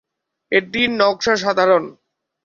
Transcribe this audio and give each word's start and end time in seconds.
এটির 0.51 0.89
নকশা 0.91 1.33
সাধারণ। 1.35 1.83